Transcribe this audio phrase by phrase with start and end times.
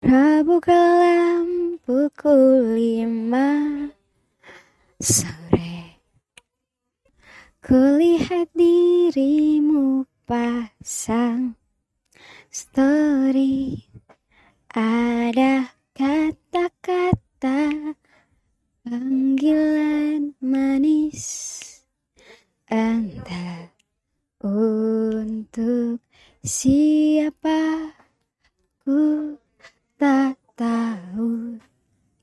[0.00, 3.52] Rabu kelam pukul lima
[4.96, 6.00] sore.
[7.60, 11.52] Kulihat dirimu pasang
[12.48, 13.76] story.
[14.72, 17.92] Ada kata-kata
[18.80, 21.28] panggilan manis.
[22.72, 23.68] Entah
[24.40, 26.00] untuk
[26.40, 27.92] siapa
[28.80, 29.36] ku
[30.00, 31.60] tak tahu.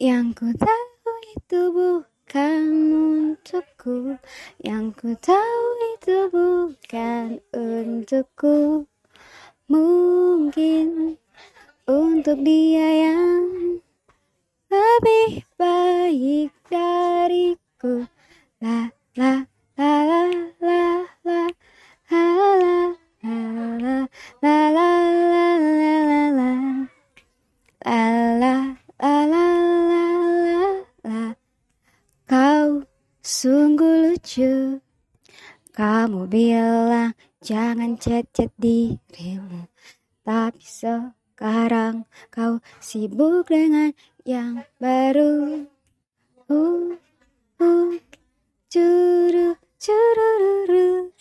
[0.02, 4.17] Yang ku tahu itu bukan untukku.
[4.66, 8.90] Yang ku tahu itu bukan untukku.
[9.70, 11.22] Mungkin
[11.86, 13.45] untuk dia yang
[14.73, 18.09] lebih baik dariku.
[18.58, 19.47] La la
[33.38, 34.81] sungguh lucu.
[35.69, 39.69] Kamu bilang jangan chat-chat dirimu
[40.25, 43.93] Tapi sekarang kau sibuk dengan
[44.25, 45.69] yang baru.
[46.49, 46.97] Uh,
[47.61, 47.93] uh,
[48.73, 51.13] Curu, curururu.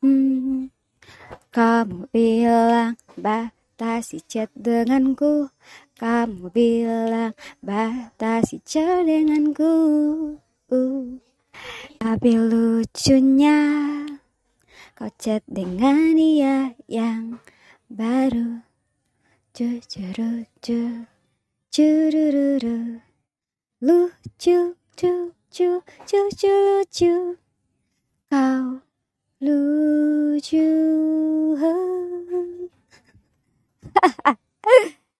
[0.00, 0.72] Hmm.
[1.52, 5.52] Kamu bilang batasi chat denganku
[5.98, 9.74] Kamu bilang batasi chat denganku
[10.70, 11.18] uh.
[11.98, 13.58] Tapi lucunya
[14.94, 17.42] Kau chat dengan dia yang
[17.90, 18.62] baru.
[19.50, 21.10] Cucuru cu
[21.74, 23.02] Curururu
[23.82, 27.34] Lucu cu cu cu cu lucu
[28.30, 28.86] Kau
[29.42, 30.66] lucu